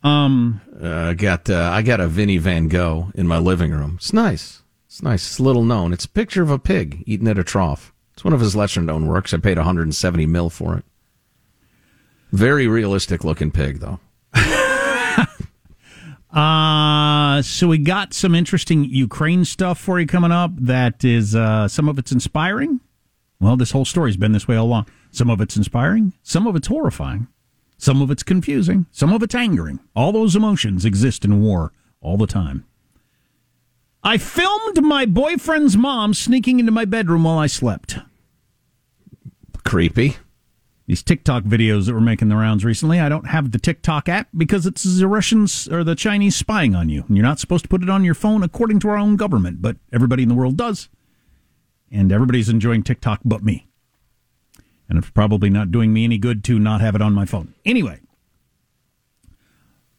[0.04, 3.94] Um, Uh, I got uh, I got a Vinnie Van Gogh in my living room.
[3.98, 4.62] It's nice.
[4.86, 5.26] It's nice.
[5.28, 5.92] It's little known.
[5.94, 7.94] It's a picture of a pig eating at a trough.
[8.14, 9.34] It's one of his lesser known works.
[9.34, 10.86] I paid 170 mil for it.
[12.32, 14.00] Very realistic looking pig, though.
[16.30, 20.52] Uh, so we got some interesting Ukraine stuff for you coming up.
[20.58, 22.82] That is, uh, some of it's inspiring.
[23.40, 24.88] Well, this whole story's been this way all along.
[25.10, 27.28] Some of it's inspiring, some of it's horrifying,
[27.78, 29.80] some of it's confusing, some of it's angering.
[29.96, 31.72] All those emotions exist in war
[32.02, 32.66] all the time.
[34.04, 37.98] I filmed my boyfriend's mom sneaking into my bedroom while I slept.
[39.66, 40.18] Creepy.
[40.86, 43.02] These TikTok videos that were making the rounds recently.
[43.02, 46.88] I don't have the TikTok app because it's the Russians or the Chinese spying on
[46.88, 47.04] you.
[47.08, 49.62] And you're not supposed to put it on your phone according to our own government,
[49.62, 50.88] but everybody in the world does.
[51.92, 53.67] And everybody's enjoying TikTok but me.
[54.90, 57.54] And it's probably not doing me any good to not have it on my phone.
[57.66, 58.00] Anyway,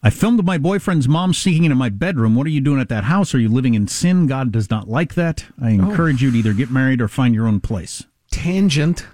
[0.02, 2.34] I filmed my boyfriend's mom sneaking into my bedroom.
[2.34, 3.34] What are you doing at that house?
[3.34, 4.26] Are you living in sin?
[4.26, 5.46] God does not like that.
[5.60, 5.70] I oh.
[5.70, 8.04] encourage you to either get married or find your own place.
[8.30, 9.06] Tangent.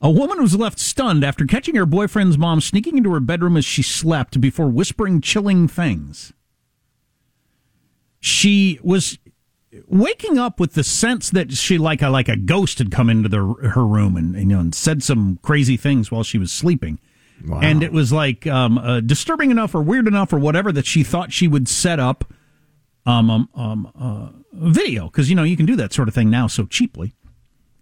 [0.00, 3.64] A woman was left stunned after catching her boyfriend's mom sneaking into her bedroom as
[3.64, 6.32] she slept before whispering chilling things.
[8.18, 9.18] She was
[9.86, 13.28] waking up with the sense that she like a like a ghost had come into
[13.28, 13.38] the,
[13.70, 16.98] her room and, you know and said some crazy things while she was sleeping.
[17.46, 17.60] Wow.
[17.60, 21.02] And it was like um, uh, disturbing enough or weird enough or whatever that she
[21.02, 22.32] thought she would set up
[23.04, 26.30] um, um, um, uh, video because you know you can do that sort of thing
[26.30, 27.14] now so cheaply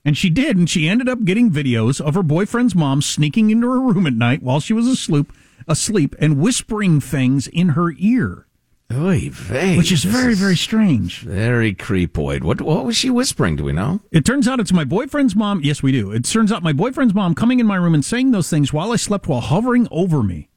[0.02, 3.68] And she did, and she ended up getting videos of her boyfriend's mom sneaking into
[3.68, 5.30] her room at night while she was asleep,
[5.68, 8.46] asleep and whispering things in her ear.
[8.92, 9.76] Oy vey.
[9.76, 11.20] Which is very, very strange.
[11.20, 12.42] Very creepoid.
[12.42, 13.54] What what was she whispering?
[13.56, 14.00] Do we know?
[14.10, 15.60] It turns out it's my boyfriend's mom.
[15.62, 16.10] Yes, we do.
[16.10, 18.90] It turns out my boyfriend's mom coming in my room and saying those things while
[18.90, 20.48] I slept while hovering over me.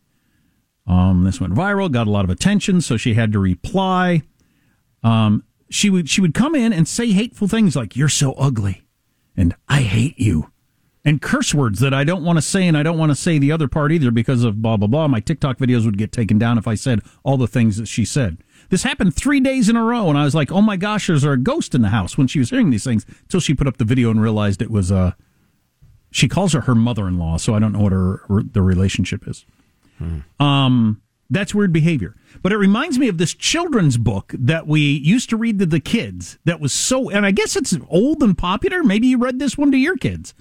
[0.87, 4.23] Um, this went viral, got a lot of attention, so she had to reply.
[5.03, 8.83] Um, she would she would come in and say hateful things like "You're so ugly,"
[9.37, 10.51] and "I hate you,"
[11.05, 13.37] and curse words that I don't want to say, and I don't want to say
[13.37, 15.07] the other part either because of blah blah blah.
[15.07, 18.05] My TikTok videos would get taken down if I said all the things that she
[18.05, 18.37] said.
[18.69, 21.23] This happened three days in a row, and I was like, "Oh my gosh, there's
[21.23, 23.77] a ghost in the house." When she was hearing these things, until she put up
[23.77, 25.11] the video and realized it was uh,
[26.11, 29.45] she calls her her mother-in-law, so I don't know what her, her the relationship is.
[30.39, 32.15] Um, that's weird behavior.
[32.41, 35.79] But it reminds me of this children's book that we used to read to the
[35.79, 38.83] kids that was so, and I guess it's old and popular.
[38.83, 40.33] Maybe you read this one to your kids.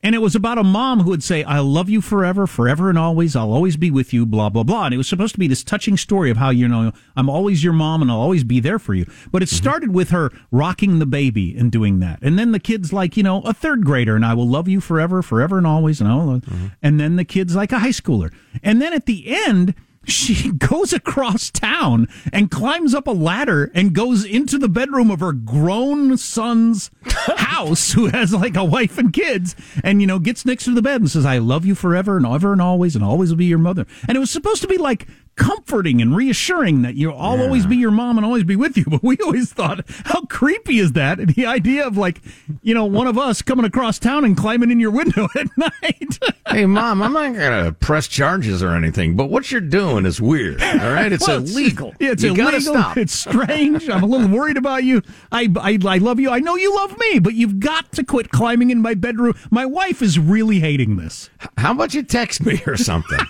[0.00, 2.98] And it was about a mom who would say, I love you forever, forever and
[2.98, 3.34] always.
[3.34, 4.84] I'll always be with you, blah, blah, blah.
[4.84, 7.64] And it was supposed to be this touching story of how, you know, I'm always
[7.64, 9.06] your mom and I'll always be there for you.
[9.32, 9.56] But it mm-hmm.
[9.56, 12.20] started with her rocking the baby and doing that.
[12.22, 14.80] And then the kid's like, you know, a third grader and I will love you
[14.80, 16.00] forever, forever and always.
[16.00, 16.26] And, all.
[16.26, 16.66] Mm-hmm.
[16.80, 18.32] and then the kid's like a high schooler.
[18.62, 19.74] And then at the end,
[20.08, 25.20] she goes across town and climbs up a ladder and goes into the bedroom of
[25.20, 26.90] her grown son's
[27.36, 29.54] house who has like a wife and kids
[29.84, 32.26] and you know gets next to the bed and says i love you forever and
[32.26, 33.86] ever and always and always will be your mother.
[34.06, 35.06] And it was supposed to be like
[35.38, 38.84] comforting and reassuring that you i'll always be your mom and always be with you
[38.88, 42.20] but we always thought how creepy is that and the idea of like
[42.62, 46.18] you know one of us coming across town and climbing in your window at night
[46.50, 50.62] hey, mom, I'm not gonna press charges or anything, but what you're doing is weird.
[50.62, 51.94] All right, it's Well, illegal.
[52.00, 52.76] Yeah, it's you illegal.
[52.96, 53.88] It's strange.
[53.88, 55.02] I'm a little worried about you.
[55.30, 56.30] I, I I love you.
[56.30, 59.34] I know you love me, but you've got to quit climbing in my bedroom.
[59.50, 61.30] My wife is really hating this.
[61.56, 63.20] How about you text me or something?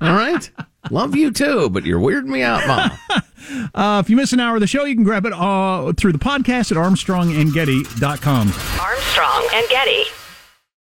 [0.00, 0.50] All right.
[0.90, 2.90] Love you too, but you're weirding me out, mom.
[3.74, 6.12] Uh, if you miss an hour of the show, you can grab it uh, through
[6.12, 8.52] the podcast at armstrongandgetty.com.
[8.80, 10.04] Armstrong and Getty.